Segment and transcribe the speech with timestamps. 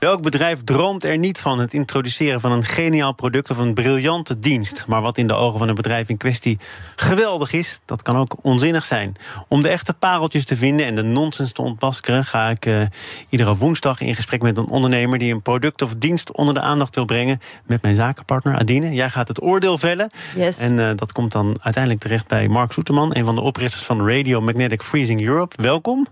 [0.00, 4.38] Welk bedrijf droomt er niet van het introduceren van een geniaal product of een briljante
[4.38, 4.84] dienst?
[4.88, 6.58] Maar wat in de ogen van het bedrijf in kwestie
[6.96, 9.16] geweldig is, dat kan ook onzinnig zijn.
[9.48, 12.86] Om de echte pareltjes te vinden en de nonsens te ontmaskeren, ga ik uh,
[13.28, 16.94] iedere woensdag in gesprek met een ondernemer die een product of dienst onder de aandacht
[16.94, 17.40] wil brengen.
[17.64, 18.92] Met mijn zakenpartner Adine.
[18.92, 20.10] Jij gaat het oordeel vellen.
[20.36, 20.58] Yes.
[20.58, 24.08] En uh, dat komt dan uiteindelijk terecht bij Mark Soeterman, een van de oprichters van
[24.08, 25.62] Radio Magnetic Freezing Europe.
[25.62, 26.06] Welkom.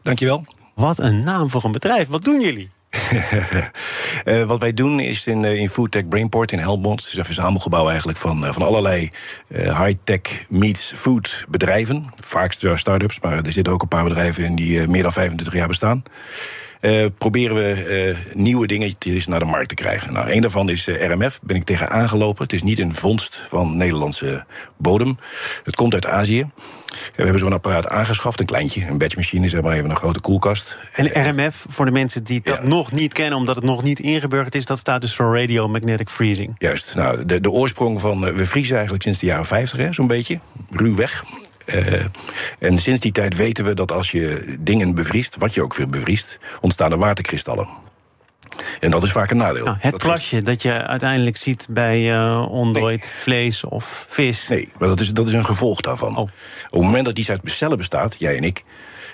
[0.00, 0.44] Dankjewel.
[0.74, 2.08] Wat een naam voor een bedrijf.
[2.08, 2.73] Wat doen jullie?
[4.24, 7.00] Uh, wat wij doen is in, uh, in Foodtech Brainport in Helmond.
[7.00, 9.10] Het is een verzamelgebouw eigenlijk van, uh, van allerlei
[9.48, 12.06] high-tech meets food bedrijven.
[12.24, 15.68] Vaak start-ups, maar er zitten ook een paar bedrijven in die meer dan 25 jaar
[15.68, 16.02] bestaan.
[17.18, 20.12] Proberen we uh, nieuwe dingetjes naar de markt te krijgen.
[20.12, 21.40] Nou, een daarvan is RMF.
[21.42, 22.42] Ben ik tegen aangelopen.
[22.42, 24.44] Het is niet een vondst van Nederlandse
[24.76, 25.18] bodem.
[25.62, 26.46] Het komt uit Azië.
[27.16, 30.76] We hebben zo'n apparaat aangeschaft, een kleintje, een batchmachine, zeg maar even een grote koelkast.
[30.92, 32.66] En RMF, voor de mensen die dat ja.
[32.66, 36.08] nog niet kennen, omdat het nog niet ingeburgerd is, dat staat dus voor Radio Magnetic
[36.08, 36.54] Freezing.
[36.58, 36.94] Juist.
[36.94, 38.20] Nou, de, de oorsprong van.
[38.34, 40.38] We vriezen eigenlijk sinds de jaren 50, zo'n beetje.
[40.70, 41.24] Ruwweg.
[41.66, 42.04] Uh,
[42.58, 45.88] en sinds die tijd weten we dat als je dingen bevriest, wat je ook weer
[45.88, 47.68] bevriest, ontstaan er waterkristallen.
[48.84, 49.64] En dat is vaak een nadeel.
[49.64, 50.44] Nou, het dat plasje is...
[50.44, 53.10] dat je uiteindelijk ziet bij uh, ontdooid nee.
[53.16, 54.48] vlees of vis.
[54.48, 56.16] Nee, maar dat is, dat is een gevolg daarvan.
[56.16, 56.22] Oh.
[56.22, 56.30] Op
[56.70, 58.64] het moment dat iets uit cellen bestaat, jij en ik.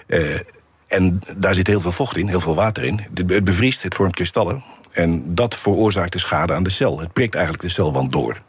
[0.07, 0.39] Uh,
[0.87, 3.01] en daar zit heel veel vocht in, heel veel water in.
[3.15, 4.63] Het bevriest, het vormt kristallen.
[4.93, 7.01] En dat veroorzaakt de schade aan de cel.
[7.01, 8.43] Het prikt eigenlijk de celwand door.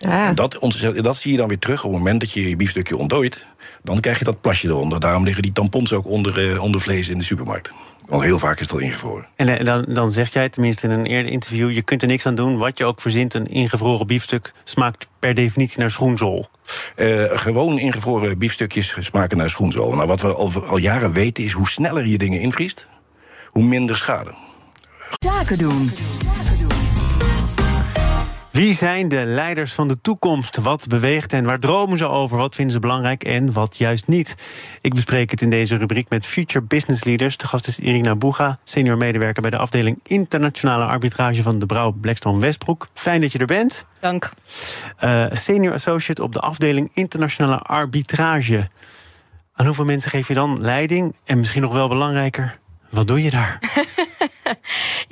[0.00, 0.26] Ah.
[0.26, 0.58] En dat,
[0.96, 3.46] dat zie je dan weer terug op het moment dat je je biefstukje ontdooit.
[3.82, 5.00] Dan krijg je dat plasje eronder.
[5.00, 7.70] Daarom liggen die tampons ook onder, uh, onder vlees in de supermarkt.
[8.06, 9.26] Want heel vaak is dat ingevroren.
[9.36, 11.70] En dan, dan zeg jij, tenminste in een eerder interview...
[11.70, 13.34] je kunt er niks aan doen, wat je ook verzint...
[13.34, 16.46] een ingevroren biefstuk smaakt per definitie naar schoenzool.
[16.96, 19.94] Uh, gewoon ingevroren biefstukjes smaken naar schoenzool.
[19.94, 22.86] Nou, wat we al, al jaren weten is hoe sneller je dingen invriest...
[23.48, 24.34] hoe minder schade.
[25.18, 25.90] Zaken doen.
[28.52, 30.56] Wie zijn de leiders van de toekomst?
[30.56, 32.36] Wat beweegt en waar dromen ze over?
[32.36, 34.34] Wat vinden ze belangrijk en wat juist niet?
[34.80, 37.36] Ik bespreek het in deze rubriek met Future Business Leaders.
[37.36, 41.90] De gast is Irina Boega, senior medewerker bij de afdeling Internationale Arbitrage van de Brouw
[41.90, 42.86] Blackstone Westbroek.
[42.94, 43.86] Fijn dat je er bent.
[44.00, 44.30] Dank.
[45.04, 48.66] Uh, senior associate op de afdeling Internationale Arbitrage.
[49.54, 51.16] Aan hoeveel mensen geef je dan leiding?
[51.24, 52.58] En misschien nog wel belangrijker,
[52.90, 53.58] wat doe je daar?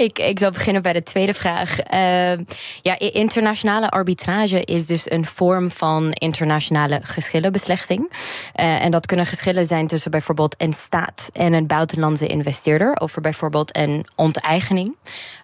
[0.00, 1.78] ik, ik zal beginnen bij de tweede vraag.
[1.92, 2.44] Uh,
[2.82, 8.08] ja, internationale arbitrage is dus een vorm van internationale geschillenbeslechting.
[8.10, 13.00] Uh, en dat kunnen geschillen zijn tussen bijvoorbeeld een staat en een buitenlandse investeerder.
[13.00, 14.96] Over bijvoorbeeld een onteigening.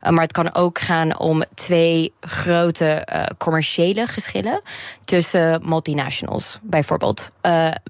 [0.06, 3.06] Uh, maar het kan ook gaan om twee grote
[3.38, 4.60] commerciële geschillen
[5.04, 7.30] tussen multinationals, bijvoorbeeld.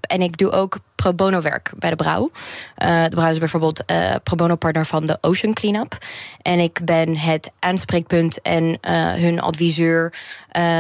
[0.01, 2.31] en ik doe ook pro bono werk bij de Brouw.
[2.77, 3.85] de Brouw is bijvoorbeeld
[4.23, 5.99] pro bono partner van de Ocean Cleanup.
[6.43, 10.13] En ik ben het aanspreekpunt en uh, hun adviseur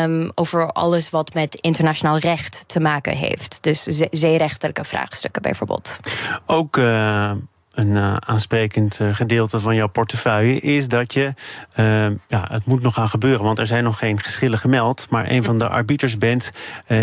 [0.03, 3.59] um, over alles wat met internationaal recht te maken heeft.
[3.63, 5.99] Dus ze zeerechtelijke vraagstukken bijvoorbeeld.
[6.47, 6.77] Ook.
[7.77, 11.35] Een uh, aansprekend uh, gedeelte van jouw portefeuille is dat je.
[11.77, 15.07] Uh, ja, het moet nog gaan gebeuren, want er zijn nog geen geschillen gemeld.
[15.11, 16.51] Maar een van de arbiters bent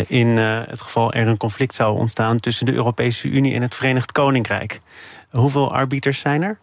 [0.07, 4.11] in het geval er een conflict zou ontstaan tussen de Europese Unie en het Verenigd
[4.11, 4.79] Koninkrijk.
[5.29, 6.59] Hoeveel arbiters zijn er?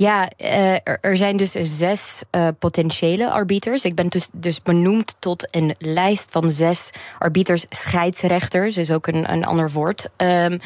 [0.00, 3.84] Ja, uh, er zijn dus zes uh, potentiële arbiters.
[3.84, 7.64] Ik ben dus, dus benoemd tot een lijst van zes arbiters.
[7.68, 10.08] Scheidsrechters is ook een, een ander woord.
[10.16, 10.60] Um,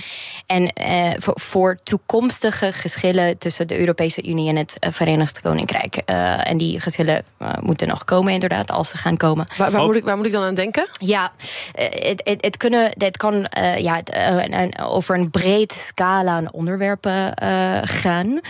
[0.47, 5.97] en uh, voor, voor, toekomstige geschillen tussen de Europese Unie en het Verenigd Koninkrijk.
[5.97, 7.25] en die geschillen
[7.61, 9.47] moeten nog komen, inderdaad, als ze gaan komen.
[9.57, 10.89] Waar, waar, moet, ik, waar moet ik dan aan denken?
[10.93, 11.33] Ja,
[11.73, 13.47] het, kunnen, het kan
[13.77, 14.03] ja,
[14.81, 17.33] over een breed scala aan onderwerpen
[17.89, 18.41] gaan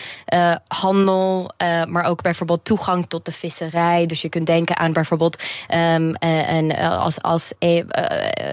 [0.81, 4.07] handel, uh, maar ook bijvoorbeeld toegang tot de visserij.
[4.07, 5.45] Dus je kunt denken aan bijvoorbeeld
[5.75, 7.83] um, uh, en als, als uh,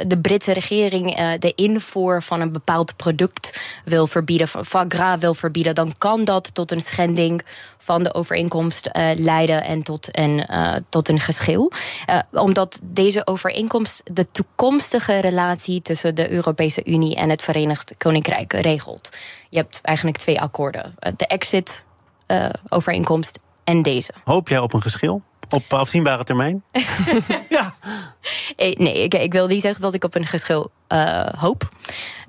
[0.07, 5.33] de Britse regering de invoer van een bepaald product wil verbieden, van foie gras wil
[5.33, 7.45] verbieden, dan kan dat tot een schending
[7.77, 10.45] van de overeenkomst leiden en tot een,
[10.89, 11.71] tot een geschil.
[12.31, 19.09] omdat deze overeenkomst de toekomstige relatie tussen de Europese Unie en het Verenigd Koninkrijk regelt.
[19.49, 21.83] Je hebt eigenlijk twee akkoorden: de exit
[22.69, 24.13] overeenkomst en deze.
[24.23, 25.21] Hoop jij op een geschil?
[25.49, 26.63] Op afzienbare termijn?
[27.49, 27.73] ja.
[28.55, 31.69] nee, ik, ik, wil niet zeggen dat ik op een geschil uh, hoop.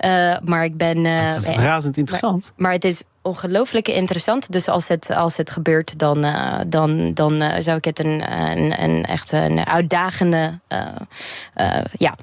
[0.05, 0.97] Uh, maar ik ben.
[0.97, 2.43] Uh, dat is razend interessant.
[2.43, 4.51] Maar, maar, het is ongelooflijk interessant.
[4.51, 6.25] Dus als het, als het gebeurt, dan,
[6.67, 10.59] dan, dan zou ik het een, een, een echt een uitdagende
[11.97, 12.15] ja,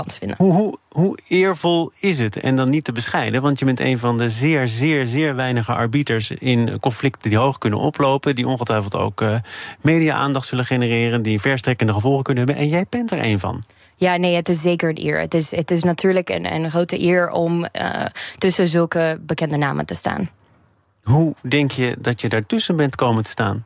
[0.00, 0.36] kans vinden.
[0.38, 2.36] Hoe, hoe, hoe eervol is het?
[2.36, 5.72] En dan niet te bescheiden, want je bent een van de zeer, zeer, zeer weinige
[5.72, 9.38] arbiters in conflicten die hoog kunnen oplopen, die ongetwijfeld ook uh,
[9.80, 12.62] media-aandacht zullen genereren, die verstrekkende gevolgen kunnen hebben.
[12.64, 13.62] En jij bent er een van.
[13.96, 15.20] Ja, nee, het is zeker een eer.
[15.20, 18.04] Het is, het is natuurlijk een, een grote eer om uh,
[18.38, 20.28] tussen zulke bekende namen te staan.
[21.02, 23.64] Hoe denk je dat je daartussen bent komen te staan?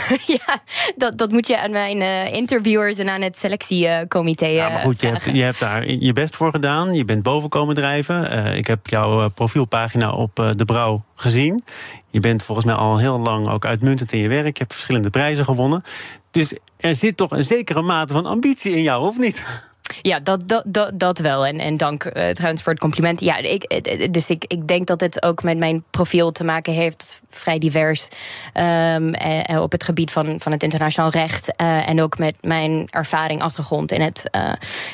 [0.36, 0.60] ja,
[0.96, 4.46] dat, dat moet je aan mijn uh, interviewers en aan het selectiecomité.
[4.46, 6.94] Uh, ja, maar goed, je hebt, je hebt, daar je best voor gedaan.
[6.94, 8.32] Je bent boven komen drijven.
[8.32, 11.64] Uh, ik heb jouw profielpagina op De Brouw gezien.
[12.10, 14.56] Je bent volgens mij al heel lang ook uitmuntend in je werk.
[14.56, 15.82] Je hebt verschillende prijzen gewonnen.
[16.30, 19.70] Dus er zit toch een zekere mate van ambitie in jou, of niet?
[20.02, 21.46] Ja, dat, dat, dat, dat wel.
[21.46, 23.20] En, en dank uh, trouwens voor het compliment.
[23.20, 26.72] Ja, ik, eh, dus ik, ik denk dat het ook met mijn profiel te maken
[26.72, 28.08] heeft, vrij divers.
[28.54, 31.56] Um, eh, op het gebied van, van het internationaal recht.
[31.56, 34.30] En ook met mijn ervaring, achtergrond in het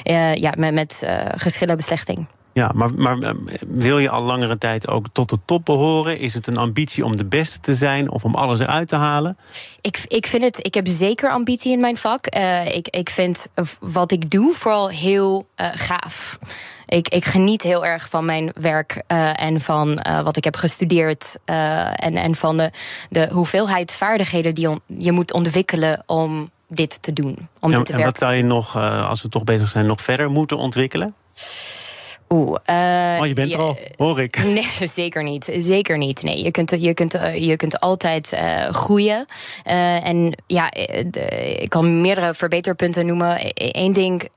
[0.05, 1.07] uh, ja, met, met
[1.37, 2.27] geschillenbeslechting.
[2.53, 3.31] Ja, maar, maar eh,
[3.69, 6.19] wil je al langere tijd ook tot de top behoren?
[6.19, 9.37] Is het een ambitie om de beste te zijn of om alles eruit te halen?
[9.81, 12.35] Ik, ik vind het, ik heb zeker ambitie in mijn vak.
[12.37, 13.47] Uh, ik, ik vind
[13.81, 16.39] wat ik doe vooral heel uh, gaaf.
[16.87, 20.57] Ik, ik, geniet heel erg van mijn werk uh, en van uh, wat ik heb
[20.57, 21.39] gestudeerd.
[21.47, 22.71] Uh, en, en van de,
[23.11, 27.49] de hoeveelheid vaardigheden die on, je moet ontwikkelen om dit te doen.
[27.61, 30.01] Om ja, dit te en wat zou je nog, als we toch bezig zijn, nog
[30.01, 31.15] verder moeten ontwikkelen?
[32.29, 34.43] Oeh, uh, oh, je bent er al, hoor ik.
[34.59, 35.51] Nee, zeker niet.
[35.57, 36.23] Zeker niet.
[36.23, 39.27] Nee, je kunt, je kunt, je kunt altijd uh, groeien.
[39.67, 40.71] Uh, en ja,
[41.11, 43.37] de, ik kan meerdere verbeterpunten noemen.
[43.55, 44.29] Eén ding,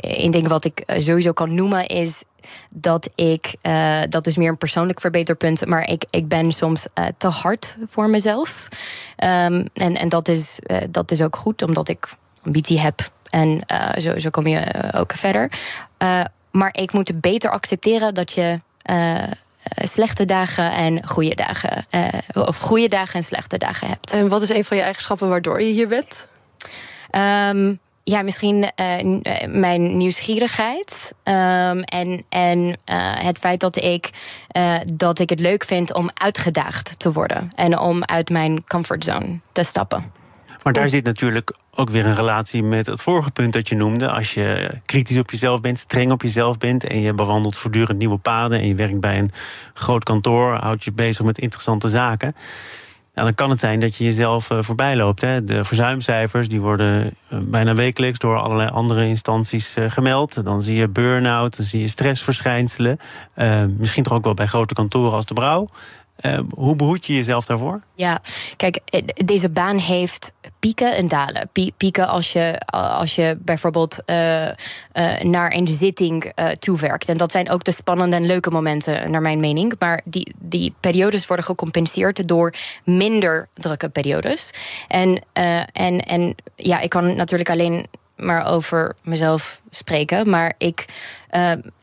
[0.00, 2.22] één ding wat ik sowieso kan noemen is
[2.70, 7.04] dat ik, uh, dat is meer een persoonlijk verbeterpunt, maar ik, ik ben soms uh,
[7.18, 8.68] te hard voor mezelf.
[9.16, 12.08] Um, en en dat, is, uh, dat is ook goed, omdat ik
[12.42, 13.12] ambitie heb.
[13.34, 15.50] En uh, zo, zo kom je uh, ook verder.
[16.02, 18.60] Uh, maar ik moet beter accepteren dat je
[19.82, 21.86] slechte dagen en goede dagen,
[22.32, 24.10] of goede dagen en slechte dagen hebt.
[24.10, 26.28] En wat is een van je eigenschappen waardoor je hier bent?
[27.10, 31.12] Um, ja, misschien uh, mijn nieuwsgierigheid.
[31.24, 32.74] Um, en en uh,
[33.14, 34.10] het feit dat ik,
[34.56, 37.50] uh, dat ik het leuk vind om uitgedaagd te worden.
[37.54, 40.12] En om uit mijn comfortzone te stappen.
[40.64, 44.10] Maar daar zit natuurlijk ook weer een relatie met het vorige punt dat je noemde.
[44.10, 48.18] Als je kritisch op jezelf bent, streng op jezelf bent en je bewandelt voortdurend nieuwe
[48.18, 49.30] paden en je werkt bij een
[49.74, 52.34] groot kantoor, houdt je bezig met interessante zaken.
[53.14, 55.20] Nou, dan kan het zijn dat je jezelf uh, voorbij loopt.
[55.20, 55.44] Hè.
[55.44, 60.44] De verzuimcijfers die worden uh, bijna wekelijks door allerlei andere instanties uh, gemeld.
[60.44, 62.98] Dan zie je burn-out, dan zie je stressverschijnselen.
[63.78, 65.68] misschien toch ook wel bij grote kantoren als de Brouw.
[66.22, 67.80] Uh, hoe behoed je jezelf daarvoor?
[67.94, 68.20] Ja,
[68.56, 68.80] kijk,
[69.24, 71.50] deze baan heeft pieken en dalen.
[71.76, 74.52] Pieken als je, als je bijvoorbeeld uh, uh,
[75.20, 77.08] naar een zitting toewerkt.
[77.08, 79.74] En dat zijn ook de spannende en leuke momenten, naar mijn mening.
[79.78, 84.50] Maar die, die periodes worden gecompenseerd door minder drukke periodes.
[84.88, 85.22] En,
[85.72, 87.86] en, en ja, ik kan natuurlijk alleen
[88.16, 90.30] maar over mezelf spreken.
[90.30, 90.84] Maar ik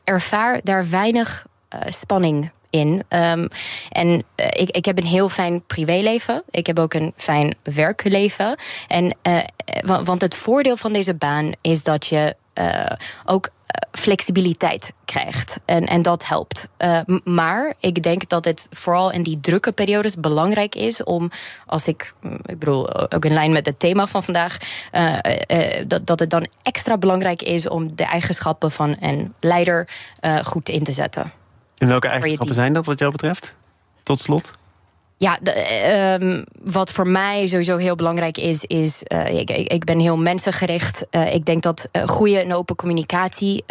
[0.04, 1.46] ervaar daar weinig
[1.88, 3.04] spanning in.
[3.08, 3.48] Um,
[3.90, 6.42] en uh, ik, ik heb een heel fijn privéleven.
[6.50, 8.56] Ik heb ook een fijn werkleven.
[8.88, 9.38] En, uh,
[10.04, 12.92] want het voordeel van deze baan is dat je uh,
[13.24, 13.48] ook
[13.92, 15.60] flexibiliteit krijgt.
[15.64, 16.68] En, en dat helpt.
[17.24, 21.30] Maar ik denk dat het vooral in die drukke periodes belangrijk is om,
[21.66, 22.14] als ik,
[22.44, 24.56] ik bedoel, ook in lijn met het thema van vandaag,
[25.86, 29.88] dat, dat het dan extra belangrijk is om de eigenschappen van een leider
[30.42, 31.32] goed in te zetten.
[31.82, 33.56] En welke eigenschappen zijn dat wat jou betreft?
[34.02, 34.52] Tot slot.
[35.22, 39.98] Ja, de, um, wat voor mij sowieso heel belangrijk is, is uh, ik, ik, ben
[39.98, 41.06] heel mensengericht.
[41.10, 43.64] Uh, ik denk dat uh, goede en open communicatie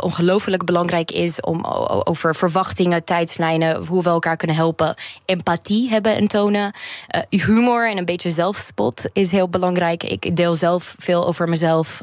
[0.00, 1.64] ongelooflijk belangrijk is om
[2.04, 6.72] over verwachtingen, tijdslijnen, hoe we elkaar kunnen helpen, empathie hebben en tonen.
[7.28, 10.02] humor en een beetje zelfspot is heel belangrijk.
[10.02, 12.00] Ik deel zelf veel over mezelf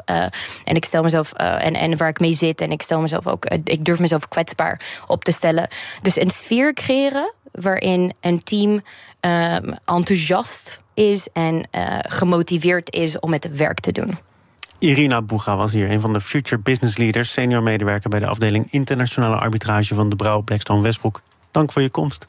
[0.63, 3.45] en ik stel mezelf en, en waar ik mee zit en ik stel mezelf ook,
[3.63, 5.67] ik durf mezelf kwetsbaar op te stellen.
[6.01, 8.81] Dus een sfeer creëren waarin een team
[9.25, 14.17] uh, enthousiast is en uh, gemotiveerd is om het werk te doen.
[14.79, 18.71] Irina Boega was hier, een van de Future Business Leaders, senior medewerker bij de afdeling
[18.71, 21.21] Internationale Arbitrage van de Brouw Blackstone Westbroek.
[21.51, 22.27] Dank voor je komst.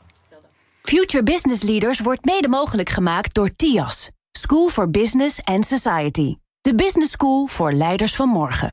[0.82, 6.36] Future Business Leaders wordt mede mogelijk gemaakt door TIAS, School for Business and Society.
[6.60, 8.72] De Business School voor leiders van morgen.